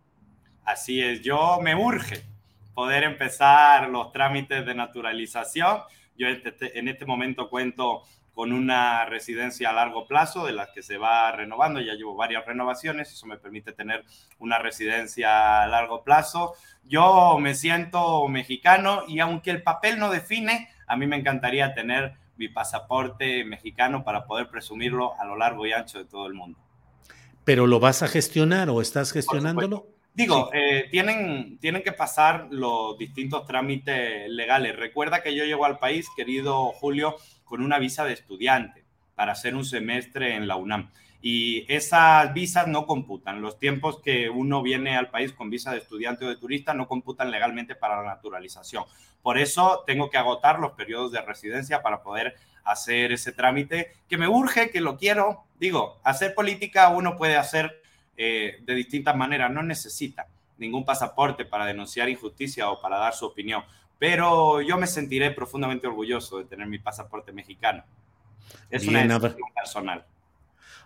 Así 0.65 1.01
es, 1.01 1.23
yo 1.23 1.59
me 1.63 1.75
urge 1.75 2.25
poder 2.75 3.05
empezar 3.05 3.89
los 3.89 4.13
trámites 4.13 4.67
de 4.67 4.75
naturalización. 4.75 5.79
Yo 6.19 6.29
este, 6.29 6.79
en 6.79 6.89
este 6.89 7.07
momento 7.07 7.49
cuento 7.49 8.03
con 8.37 8.53
una 8.53 9.07
residencia 9.07 9.71
a 9.71 9.73
largo 9.73 10.07
plazo 10.07 10.45
de 10.45 10.53
las 10.53 10.69
que 10.69 10.83
se 10.83 10.99
va 10.99 11.33
renovando, 11.33 11.81
ya 11.81 11.95
llevo 11.95 12.15
varias 12.17 12.45
renovaciones, 12.45 13.11
eso 13.11 13.25
me 13.25 13.39
permite 13.39 13.73
tener 13.73 14.05
una 14.39 14.59
residencia 14.59 15.63
a 15.63 15.67
largo 15.67 16.05
plazo. 16.05 16.53
Yo 16.85 17.39
me 17.41 17.55
siento 17.55 18.29
mexicano 18.29 19.05
y 19.09 19.21
aunque 19.21 19.51
el 19.51 19.63
papel 19.63 19.99
no 19.99 20.11
define, 20.11 20.69
a 20.87 20.99
mí 20.99 21.07
me 21.07 21.17
encantaría 21.17 21.73
tener 21.73 22.13
mi 22.37 22.49
pasaporte 22.49 23.43
mexicano 23.47 24.05
para 24.05 24.27
poder 24.27 24.51
presumirlo 24.51 25.19
a 25.19 25.25
lo 25.25 25.37
largo 25.37 25.65
y 25.65 25.73
ancho 25.73 25.97
de 25.97 26.05
todo 26.05 26.27
el 26.27 26.35
mundo. 26.35 26.59
¿Pero 27.45 27.67
lo 27.67 27.81
vas 27.81 28.03
a 28.03 28.09
gestionar 28.09 28.69
o 28.69 28.83
estás 28.83 29.13
gestionándolo? 29.13 29.87
Digo, 30.13 30.51
eh, 30.53 30.89
tienen, 30.91 31.59
tienen 31.59 31.83
que 31.83 31.93
pasar 31.93 32.49
los 32.51 32.97
distintos 32.99 33.47
trámites 33.47 34.29
legales. 34.31 34.75
Recuerda 34.75 35.23
que 35.23 35.35
yo 35.35 35.45
llego 35.45 35.65
al 35.67 35.79
país, 35.79 36.07
querido 36.17 36.73
Julio, 36.73 37.17
con 37.47 37.63
una 37.63 37.79
visa 37.79 38.05
de 38.05 38.13
estudiante 38.13 38.85
para 39.15 39.33
hacer 39.33 39.55
un 39.55 39.65
semestre 39.65 40.35
en 40.35 40.47
la 40.47 40.57
UNAM. 40.57 40.91
Y 41.23 41.65
esas 41.73 42.35
visas 42.35 42.69
no 42.69 42.87
computan. 42.87 43.41
Los 43.41 43.59
tiempos 43.59 44.01
que 44.03 44.29
uno 44.29 44.63
viene 44.63 44.97
al 44.97 45.09
país 45.09 45.33
con 45.33 45.49
visa 45.49 45.73
de 45.73 45.79
estudiante 45.79 46.27
o 46.27 46.29
de 46.29 46.37
turista 46.37 46.75
no 46.75 46.87
computan 46.87 47.31
legalmente 47.31 47.75
para 47.75 48.03
la 48.03 48.09
naturalización. 48.09 48.85
Por 49.23 49.39
eso 49.39 49.83
tengo 49.87 50.11
que 50.11 50.19
agotar 50.19 50.61
los 50.61 50.73
periodos 50.73 51.13
de 51.13 51.23
residencia 51.23 51.83
para 51.83 52.03
poder 52.03 52.37
hacer 52.65 53.13
ese 53.13 53.33
trámite 53.33 53.93
que 54.09 54.19
me 54.19 54.29
urge, 54.29 54.71
que 54.71 54.81
lo 54.81 54.97
quiero. 54.97 55.47
Digo, 55.59 55.99
hacer 56.05 56.35
política 56.35 56.91
uno 56.91 57.17
puede 57.17 57.37
hacer 57.37 57.81
eh, 58.17 58.59
de 58.63 58.75
distintas 58.75 59.17
maneras, 59.17 59.51
no 59.51 59.63
necesita 59.63 60.29
ningún 60.59 60.85
pasaporte 60.85 61.45
para 61.45 61.67
denunciar 61.67 62.09
injusticia 62.09 62.71
o 62.71 62.81
para 62.81 62.99
dar 62.99 63.15
su 63.15 63.27
opinión, 63.27 63.65
pero 63.99 64.61
yo 64.61 64.77
me 64.77 64.87
sentiré 64.87 65.31
profundamente 65.31 65.87
orgulloso 65.87 66.39
de 66.39 66.45
tener 66.45 66.67
mi 66.67 66.79
pasaporte 66.79 67.33
mexicano. 67.33 67.85
Es 68.71 68.87
una 68.87 69.03
decisión 69.03 69.49
personal. 69.55 70.05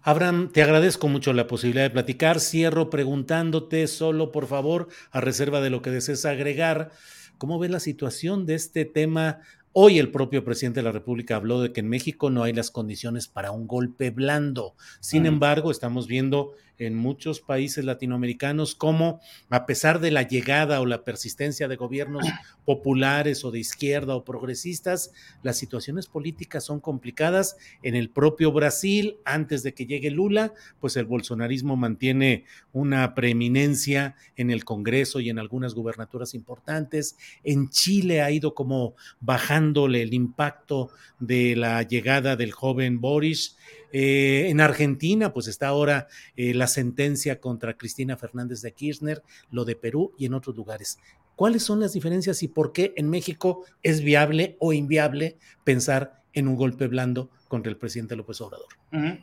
Abraham, 0.03 0.51
te 0.51 0.63
agradezco 0.63 1.09
mucho 1.09 1.33
la 1.33 1.47
posibilidad 1.47 1.85
de 1.85 1.91
platicar. 1.91 2.41
Cierro 2.41 2.89
preguntándote 2.89 3.87
solo, 3.87 4.33
por 4.33 4.47
favor, 4.47 4.89
a 5.11 5.21
reserva 5.21 5.61
de 5.61 5.69
lo 5.69 5.83
que 5.83 5.91
desees 5.91 6.25
agregar. 6.25 6.91
¿Cómo 7.37 7.59
ves 7.59 7.71
la 7.71 7.81
situación 7.81 8.47
de 8.47 8.55
este 8.55 8.87
tema? 8.87 9.41
Hoy 9.73 9.99
el 9.99 10.11
propio 10.11 10.43
presidente 10.43 10.81
de 10.81 10.85
la 10.85 10.93
República 10.93 11.37
habló 11.37 11.61
de 11.61 11.73
que 11.73 11.81
en 11.81 11.89
México 11.89 12.31
no 12.31 12.43
hay 12.43 12.53
las 12.53 12.71
condiciones 12.71 13.29
para 13.29 13.51
un 13.51 13.67
golpe 13.67 14.11
blando. 14.11 14.75
Sin 15.01 15.27
embargo, 15.27 15.71
estamos 15.71 16.07
viendo 16.07 16.55
en 16.81 16.97
muchos 16.97 17.41
países 17.41 17.85
latinoamericanos 17.85 18.75
cómo, 18.75 19.21
a 19.51 19.67
pesar 19.67 20.01
de 20.01 20.11
la 20.11 20.23
llegada 20.23 20.81
o 20.81 20.87
la 20.87 21.05
persistencia 21.05 21.69
de 21.69 21.77
gobiernos 21.77 22.25
populares 22.65 23.45
o 23.45 23.51
de 23.51 23.61
izquierda 23.61 24.17
o 24.17 24.25
progresistas, 24.25 25.13
las 25.43 25.59
situaciones 25.59 26.07
políticas 26.07 26.65
son 26.65 26.81
complicadas. 26.81 27.57
En 27.83 27.95
el 27.95 28.11
propio 28.11 28.51
Brasil, 28.51 29.19
antes 29.25 29.63
de 29.63 29.75
que 29.75 29.87
llegue 29.87 30.11
Lula, 30.11 30.55
pues 30.81 30.97
el 30.97 31.05
bolsonarismo 31.05 31.77
mantiene 31.77 32.45
una 32.73 33.15
preeminencia 33.15 34.17
en 34.37 34.51
el 34.51 34.65
Congreso 34.65 35.21
y 35.21 35.29
en 35.29 35.39
algunas 35.39 35.75
gubernaturas 35.75 36.35
importantes. 36.35 37.17
En 37.45 37.69
Chile 37.69 38.23
ha 38.23 38.31
ido 38.31 38.55
como 38.55 38.95
bajándole 39.21 40.03
el 40.03 40.15
impacto 40.15 40.91
de 41.19 41.57
la 41.57 41.83
llegada 41.83 42.37
del 42.37 42.53
joven 42.53 43.01
Boris 43.01 43.57
eh, 43.93 44.47
en 44.49 44.61
Argentina, 44.61 45.33
pues 45.33 45.49
está 45.49 45.69
ahora 45.69 46.09
eh, 46.37 46.55
la 46.55 46.67
sentencia 46.67 47.41
contra 47.41 47.77
Cristina 47.77 48.17
Fernández 48.17 48.63
de 48.63 48.73
Kirchner, 48.73 49.23
lo 49.51 49.65
de 49.65 49.77
Perú 49.77 50.13
y 50.19 50.27
en 50.27 50.35
otros 50.35 50.57
lugares. 50.57 50.99
¿Cuáles 51.37 51.63
son 51.63 51.81
las 51.81 51.93
diferencias 51.93 52.43
y 52.43 52.49
por 52.49 52.73
qué 52.73 52.93
en 52.97 53.09
México 53.09 53.65
es 53.83 54.03
viable 54.03 54.57
o 54.61 54.73
inviable 54.73 55.39
pensar 55.65 56.23
en 56.33 56.49
un 56.49 56.57
golpe 56.57 56.87
blando 56.87 57.31
contra 57.49 57.71
el 57.71 57.79
presidente 57.79 58.15
López 58.15 58.41
Obrador? 58.41 58.69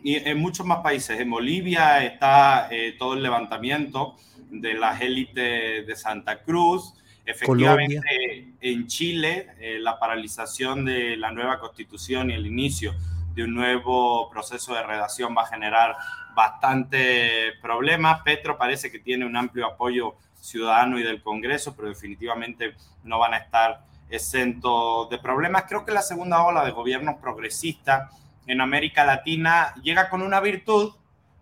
Y 0.03 0.15
en 0.15 0.38
muchos 0.38 0.65
más 0.65 0.79
países. 0.79 1.19
En 1.19 1.29
Bolivia 1.29 2.03
está 2.03 2.67
eh, 2.71 2.95
todo 2.97 3.13
el 3.13 3.24
levantamiento 3.24 4.15
de 4.50 4.74
las 4.74 5.00
élites 5.01 5.86
de 5.86 5.95
Santa 5.95 6.41
Cruz. 6.41 6.93
Efectivamente, 7.25 8.53
en 8.62 8.88
Chile, 8.88 9.47
la 9.81 10.00
paralización 10.00 10.86
de 10.86 11.17
la 11.17 11.31
nueva 11.31 11.59
constitución 11.59 12.31
y 12.31 12.33
el 12.33 12.47
inicio 12.47 12.95
de 13.38 13.44
un 13.44 13.53
nuevo 13.53 14.32
proceso 14.32 14.74
de 14.74 14.82
redacción 14.82 15.36
va 15.38 15.44
a 15.44 15.46
generar 15.46 15.96
bastante 16.34 17.53
problemas. 17.62 18.22
Petro 18.22 18.58
parece 18.58 18.91
que 18.91 18.98
tiene 18.98 19.27
un 19.27 19.38
amplio 19.38 19.67
apoyo 19.67 20.15
ciudadano 20.41 20.98
y 20.98 21.03
del 21.03 21.22
Congreso, 21.22 21.75
pero 21.75 21.88
definitivamente 21.88 22.74
no 23.03 23.20
van 23.20 23.36
a 23.36 23.38
estar 23.38 23.82
exentos 24.10 25.08
de 25.12 25.20
problemas. 25.20 25.65
Creo 25.70 25.86
que 25.86 25.91
la 25.91 26.01
segunda 26.01 26.41
ola 26.41 26.65
de 26.65 26.72
gobiernos 26.72 27.17
progresistas 27.22 28.12
en 28.48 28.60
América 28.60 29.06
Latina 29.06 29.75
llega 29.84 30.10
con 30.10 30.24
una 30.24 30.39
virtud 30.39 30.96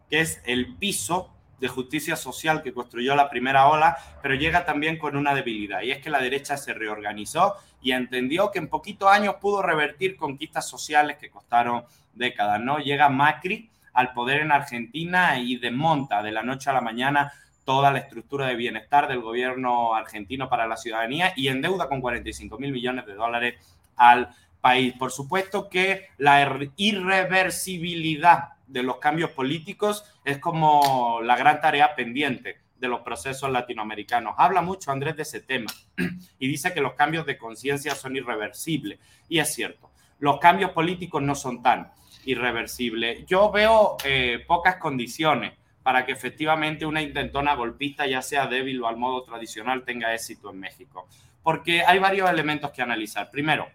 que 0.09 0.19
es 0.19 0.41
el 0.45 0.75
piso 0.75 1.31
de 1.61 1.69
justicia 1.69 2.17
social 2.17 2.61
que 2.61 2.73
construyó 2.73 3.15
la 3.15 3.29
primera 3.29 3.67
ola, 3.67 3.95
pero 4.21 4.35
llega 4.35 4.65
también 4.65 4.97
con 4.97 5.15
una 5.15 5.33
debilidad, 5.33 5.81
y 5.81 5.91
es 5.91 5.99
que 5.99 6.09
la 6.09 6.19
derecha 6.19 6.57
se 6.57 6.73
reorganizó 6.73 7.55
y 7.85 7.91
entendió 7.91 8.49
que 8.49 8.57
en 8.57 8.67
poquitos 8.67 9.11
años 9.11 9.35
pudo 9.39 9.61
revertir 9.61 10.17
conquistas 10.17 10.67
sociales 10.67 11.17
que 11.17 11.29
costaron 11.29 11.83
décadas, 12.15 12.59
¿no? 12.59 12.79
Llega 12.79 13.09
Macri 13.09 13.69
al 13.93 14.11
poder 14.11 14.41
en 14.41 14.51
Argentina 14.51 15.37
y 15.37 15.57
desmonta 15.57 16.23
de 16.23 16.31
la 16.31 16.41
noche 16.41 16.71
a 16.71 16.73
la 16.73 16.81
mañana 16.81 17.31
toda 17.63 17.91
la 17.91 17.99
estructura 17.99 18.47
de 18.47 18.55
bienestar 18.55 19.07
del 19.07 19.21
gobierno 19.21 19.93
argentino 19.93 20.49
para 20.49 20.65
la 20.65 20.77
ciudadanía 20.77 21.33
y 21.35 21.47
endeuda 21.47 21.87
con 21.87 22.01
45 22.01 22.57
mil 22.57 22.71
millones 22.71 23.05
de 23.05 23.13
dólares 23.13 23.53
al 23.97 24.29
país. 24.61 24.95
Por 24.97 25.11
supuesto 25.11 25.69
que 25.69 26.07
la 26.17 26.41
irreversibilidad 26.77 28.55
de 28.65 28.81
los 28.81 28.97
cambios 28.97 29.29
políticos 29.29 30.11
es 30.23 30.39
como 30.39 31.19
la 31.21 31.37
gran 31.37 31.61
tarea 31.61 31.93
pendiente 31.93 32.64
de 32.77 32.87
los 32.87 33.01
procesos 33.01 33.51
latinoamericanos. 33.51 34.35
Habla 34.37 34.61
mucho 34.61 34.91
Andrés 34.91 35.15
de 35.15 35.23
ese 35.23 35.41
tema 35.41 35.71
y 36.39 36.47
dice 36.47 36.73
que 36.73 36.81
los 36.81 36.93
cambios 36.93 37.25
de 37.25 37.37
conciencia 37.37 37.95
son 37.95 38.15
irreversibles. 38.15 38.99
Y 39.29 39.39
es 39.39 39.53
cierto, 39.53 39.91
los 40.19 40.39
cambios 40.39 40.71
políticos 40.71 41.21
no 41.21 41.35
son 41.35 41.61
tan 41.61 41.91
irreversibles. 42.25 43.25
Yo 43.25 43.51
veo 43.51 43.97
eh, 44.03 44.43
pocas 44.47 44.77
condiciones 44.77 45.53
para 45.83 46.05
que 46.05 46.11
efectivamente 46.11 46.85
una 46.85 47.01
intentona 47.01 47.53
golpista, 47.53 48.07
ya 48.07 48.21
sea 48.21 48.47
débil 48.47 48.81
o 48.81 48.87
al 48.87 48.97
modo 48.97 49.23
tradicional, 49.23 49.83
tenga 49.83 50.13
éxito 50.13 50.49
en 50.49 50.59
México. 50.59 51.07
Porque 51.43 51.83
hay 51.83 51.99
varios 51.99 52.29
elementos 52.29 52.71
que 52.71 52.81
analizar. 52.81 53.29
Primero, 53.29 53.67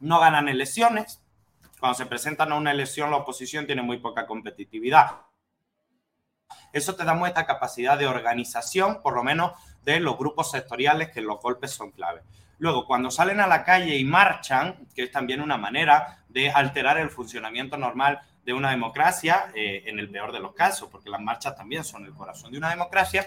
no 0.00 0.20
ganan 0.20 0.48
elecciones. 0.48 1.20
Cuando 1.80 1.98
se 1.98 2.06
presentan 2.06 2.52
a 2.52 2.54
una 2.54 2.70
elección, 2.70 3.10
la 3.10 3.16
oposición 3.16 3.66
tiene 3.66 3.82
muy 3.82 3.98
poca 3.98 4.26
competitividad. 4.26 5.22
Eso 6.72 6.94
te 6.94 7.04
da 7.04 7.14
mucha 7.14 7.46
capacidad 7.46 7.98
de 7.98 8.06
organización, 8.06 9.00
por 9.02 9.14
lo 9.14 9.22
menos 9.22 9.52
de 9.84 10.00
los 10.00 10.18
grupos 10.18 10.50
sectoriales, 10.50 11.10
que 11.10 11.20
los 11.20 11.40
golpes 11.40 11.70
son 11.70 11.90
clave. 11.92 12.22
Luego, 12.58 12.86
cuando 12.86 13.10
salen 13.10 13.40
a 13.40 13.46
la 13.46 13.64
calle 13.64 13.96
y 13.96 14.04
marchan, 14.04 14.86
que 14.94 15.04
es 15.04 15.12
también 15.12 15.40
una 15.40 15.56
manera 15.56 16.24
de 16.28 16.50
alterar 16.50 16.98
el 16.98 17.10
funcionamiento 17.10 17.76
normal 17.76 18.20
de 18.44 18.52
una 18.52 18.70
democracia, 18.70 19.50
eh, 19.54 19.84
en 19.86 19.98
el 19.98 20.10
peor 20.10 20.32
de 20.32 20.40
los 20.40 20.54
casos, 20.54 20.88
porque 20.90 21.10
las 21.10 21.20
marchas 21.20 21.56
también 21.56 21.84
son 21.84 22.04
el 22.04 22.14
corazón 22.14 22.50
de 22.50 22.58
una 22.58 22.70
democracia, 22.70 23.26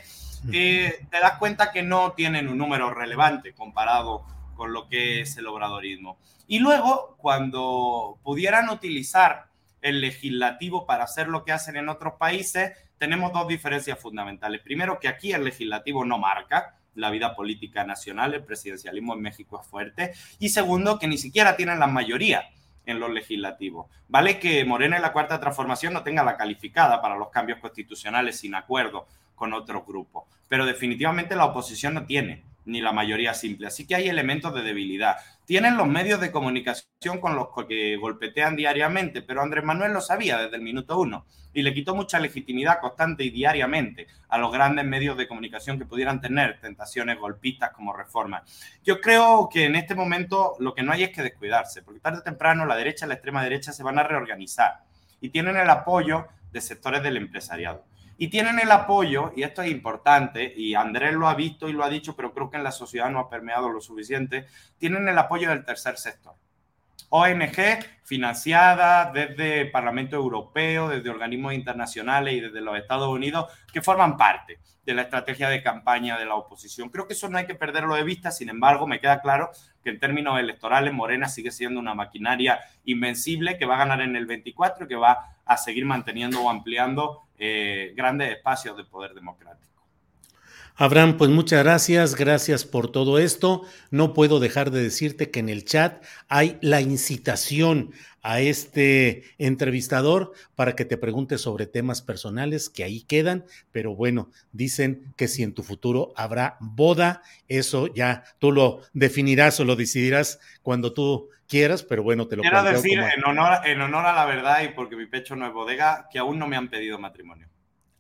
eh, 0.51 1.05
te 1.09 1.19
das 1.19 1.37
cuenta 1.37 1.71
que 1.71 1.83
no 1.83 2.13
tienen 2.13 2.49
un 2.49 2.57
número 2.57 2.91
relevante 2.91 3.53
comparado 3.53 4.25
con 4.55 4.73
lo 4.73 4.87
que 4.87 5.21
es 5.21 5.37
el 5.37 5.47
obradorismo. 5.47 6.17
Y 6.47 6.59
luego, 6.59 7.15
cuando 7.17 8.17
pudieran 8.23 8.69
utilizar 8.69 9.45
el 9.81 10.01
legislativo 10.01 10.85
para 10.85 11.03
hacer 11.03 11.27
lo 11.27 11.43
que 11.43 11.51
hacen 11.51 11.77
en 11.77 11.89
otros 11.89 12.15
países, 12.15 12.71
tenemos 13.01 13.33
dos 13.33 13.47
diferencias 13.47 13.99
fundamentales. 13.99 14.61
Primero, 14.61 14.99
que 14.99 15.07
aquí 15.07 15.33
el 15.33 15.43
legislativo 15.43 16.05
no 16.05 16.19
marca 16.19 16.75
la 16.93 17.09
vida 17.09 17.35
política 17.35 17.83
nacional, 17.83 18.35
el 18.35 18.43
presidencialismo 18.43 19.15
en 19.15 19.23
México 19.23 19.59
es 19.59 19.67
fuerte. 19.67 20.11
Y 20.37 20.49
segundo, 20.49 20.99
que 20.99 21.07
ni 21.07 21.17
siquiera 21.17 21.55
tienen 21.55 21.79
la 21.79 21.87
mayoría 21.87 22.51
en 22.85 22.99
los 22.99 23.09
legislativos. 23.09 23.87
Vale 24.07 24.37
que 24.37 24.63
Morena 24.65 24.97
en 24.97 25.01
la 25.01 25.13
Cuarta 25.13 25.39
Transformación 25.39 25.93
no 25.93 26.03
tenga 26.03 26.23
la 26.23 26.37
calificada 26.37 27.01
para 27.01 27.15
los 27.17 27.29
cambios 27.29 27.57
constitucionales 27.57 28.37
sin 28.37 28.53
acuerdo 28.53 29.07
con 29.33 29.51
otros 29.53 29.83
grupos, 29.83 30.25
pero 30.47 30.67
definitivamente 30.67 31.35
la 31.35 31.45
oposición 31.45 31.95
no 31.95 32.05
tiene 32.05 32.43
ni 32.65 32.81
la 32.81 32.91
mayoría 32.91 33.33
simple. 33.33 33.65
Así 33.65 33.87
que 33.87 33.95
hay 33.95 34.09
elementos 34.09 34.53
de 34.53 34.61
debilidad. 34.61 35.15
Tienen 35.51 35.75
los 35.75 35.85
medios 35.85 36.21
de 36.21 36.31
comunicación 36.31 37.19
con 37.19 37.35
los 37.35 37.49
que 37.67 37.97
golpetean 37.97 38.55
diariamente, 38.55 39.21
pero 39.21 39.41
Andrés 39.41 39.65
Manuel 39.65 39.91
lo 39.91 39.99
sabía 39.99 40.37
desde 40.37 40.55
el 40.55 40.61
minuto 40.61 40.97
uno 40.97 41.25
y 41.53 41.61
le 41.61 41.73
quitó 41.73 41.93
mucha 41.93 42.21
legitimidad 42.21 42.79
constante 42.79 43.25
y 43.25 43.31
diariamente 43.31 44.07
a 44.29 44.37
los 44.37 44.49
grandes 44.49 44.85
medios 44.85 45.17
de 45.17 45.27
comunicación 45.27 45.77
que 45.77 45.83
pudieran 45.83 46.21
tener 46.21 46.61
tentaciones 46.61 47.19
golpistas 47.19 47.71
como 47.71 47.91
reforma. 47.91 48.45
Yo 48.85 49.01
creo 49.01 49.49
que 49.51 49.65
en 49.65 49.75
este 49.75 49.93
momento 49.93 50.55
lo 50.59 50.73
que 50.73 50.83
no 50.83 50.93
hay 50.93 51.03
es 51.03 51.09
que 51.09 51.21
descuidarse, 51.21 51.81
porque 51.81 51.99
tarde 51.99 52.19
o 52.19 52.23
temprano 52.23 52.65
la 52.65 52.77
derecha 52.77 53.05
y 53.05 53.09
la 53.09 53.15
extrema 53.15 53.43
derecha 53.43 53.73
se 53.73 53.83
van 53.83 53.99
a 53.99 54.03
reorganizar 54.03 54.85
y 55.19 55.31
tienen 55.31 55.57
el 55.57 55.69
apoyo 55.69 56.29
de 56.53 56.61
sectores 56.61 57.03
del 57.03 57.17
empresariado. 57.17 57.83
Y 58.21 58.27
tienen 58.27 58.59
el 58.59 58.69
apoyo, 58.69 59.33
y 59.35 59.41
esto 59.41 59.63
es 59.63 59.71
importante, 59.71 60.53
y 60.55 60.75
Andrés 60.75 61.15
lo 61.15 61.27
ha 61.27 61.33
visto 61.33 61.67
y 61.67 61.73
lo 61.73 61.83
ha 61.83 61.89
dicho, 61.89 62.15
pero 62.15 62.31
creo 62.31 62.51
que 62.51 62.57
en 62.57 62.63
la 62.63 62.71
sociedad 62.71 63.09
no 63.09 63.17
ha 63.17 63.27
permeado 63.27 63.69
lo 63.69 63.81
suficiente, 63.81 64.45
tienen 64.77 65.07
el 65.07 65.17
apoyo 65.17 65.49
del 65.49 65.65
tercer 65.65 65.97
sector. 65.97 66.35
ONG 67.11 67.85
financiada 68.03 69.11
desde 69.11 69.61
el 69.61 69.71
Parlamento 69.71 70.15
Europeo, 70.15 70.89
desde 70.89 71.09
organismos 71.09 71.53
internacionales 71.53 72.33
y 72.33 72.39
desde 72.39 72.61
los 72.61 72.77
Estados 72.77 73.09
Unidos, 73.09 73.51
que 73.71 73.81
forman 73.81 74.17
parte 74.17 74.59
de 74.85 74.93
la 74.93 75.03
estrategia 75.03 75.49
de 75.49 75.61
campaña 75.61 76.17
de 76.17 76.25
la 76.25 76.35
oposición. 76.35 76.89
Creo 76.89 77.07
que 77.07 77.13
eso 77.13 77.29
no 77.29 77.37
hay 77.37 77.45
que 77.45 77.55
perderlo 77.55 77.95
de 77.95 78.03
vista, 78.03 78.31
sin 78.31 78.49
embargo, 78.49 78.87
me 78.87 78.99
queda 78.99 79.21
claro 79.21 79.51
que 79.83 79.89
en 79.89 79.99
términos 79.99 80.39
electorales 80.39 80.93
Morena 80.93 81.27
sigue 81.27 81.51
siendo 81.51 81.79
una 81.79 81.93
maquinaria 81.93 82.59
invencible 82.85 83.57
que 83.57 83.65
va 83.65 83.75
a 83.75 83.79
ganar 83.79 84.01
en 84.01 84.15
el 84.15 84.25
24 84.25 84.85
y 84.85 84.87
que 84.87 84.95
va 84.95 85.35
a 85.45 85.57
seguir 85.57 85.85
manteniendo 85.85 86.41
o 86.41 86.49
ampliando 86.49 87.23
eh, 87.37 87.93
grandes 87.95 88.31
espacios 88.31 88.77
de 88.77 88.85
poder 88.85 89.13
democrático. 89.13 89.80
Abraham, 90.81 91.17
pues 91.17 91.29
muchas 91.29 91.63
gracias, 91.63 92.15
gracias 92.15 92.65
por 92.65 92.91
todo 92.91 93.19
esto. 93.19 93.61
No 93.91 94.15
puedo 94.15 94.39
dejar 94.39 94.71
de 94.71 94.81
decirte 94.81 95.29
que 95.29 95.39
en 95.39 95.49
el 95.49 95.63
chat 95.63 96.03
hay 96.27 96.57
la 96.61 96.81
incitación 96.81 97.91
a 98.23 98.39
este 98.39 99.25
entrevistador 99.37 100.33
para 100.55 100.75
que 100.75 100.83
te 100.83 100.97
pregunte 100.97 101.37
sobre 101.37 101.67
temas 101.67 102.01
personales 102.01 102.67
que 102.67 102.83
ahí 102.83 103.03
quedan, 103.03 103.45
pero 103.71 103.93
bueno, 103.93 104.31
dicen 104.53 105.13
que 105.17 105.27
si 105.27 105.43
en 105.43 105.53
tu 105.53 105.61
futuro 105.61 106.13
habrá 106.15 106.57
boda, 106.59 107.21
eso 107.47 107.85
ya 107.93 108.23
tú 108.39 108.51
lo 108.51 108.81
definirás 108.91 109.59
o 109.59 109.65
lo 109.65 109.75
decidirás 109.75 110.39
cuando 110.63 110.93
tú 110.93 111.29
quieras, 111.47 111.83
pero 111.83 112.01
bueno, 112.01 112.27
te 112.27 112.37
lo 112.37 112.41
Quiero 112.41 112.63
decir 112.63 112.97
en, 112.97 113.23
honor, 113.23 113.67
en 113.67 113.81
honor 113.81 114.07
a 114.07 114.13
la 114.13 114.25
verdad 114.25 114.63
y 114.63 114.69
porque 114.69 114.95
mi 114.95 115.05
pecho 115.05 115.35
no 115.35 115.45
es 115.45 115.53
bodega, 115.53 116.07
que 116.11 116.17
aún 116.17 116.39
no 116.39 116.47
me 116.47 116.55
han 116.55 116.71
pedido 116.71 116.97
matrimonio. 116.97 117.50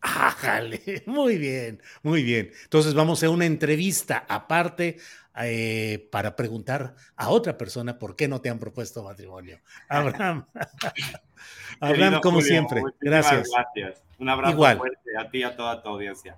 Ájale, 0.01 0.81
muy 1.05 1.37
bien, 1.37 1.81
muy 2.01 2.23
bien. 2.23 2.51
Entonces 2.63 2.93
vamos 2.93 3.23
a 3.23 3.29
una 3.29 3.45
entrevista 3.45 4.25
aparte 4.27 4.97
eh, 5.43 6.09
para 6.11 6.35
preguntar 6.35 6.95
a 7.15 7.29
otra 7.29 7.57
persona 7.57 7.97
por 7.97 8.15
qué 8.15 8.27
no 8.27 8.41
te 8.41 8.49
han 8.49 8.59
propuesto 8.59 9.03
matrimonio. 9.03 9.59
Abraham, 9.89 10.45
Abraham, 11.79 12.19
como 12.21 12.41
siempre, 12.41 12.81
gracias. 12.99 13.49
Gracias. 13.53 14.03
Un 14.17 14.29
abrazo 14.29 14.57
fuerte 14.77 15.17
a 15.17 15.29
ti 15.29 15.39
y 15.39 15.43
a 15.43 15.55
toda 15.55 15.81
tu 15.81 15.89
audiencia. 15.89 16.37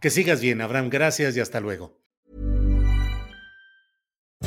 Que 0.00 0.10
sigas 0.10 0.40
bien, 0.40 0.60
Abraham. 0.60 0.90
Gracias 0.90 1.36
y 1.36 1.40
hasta 1.40 1.60
luego. 1.60 2.05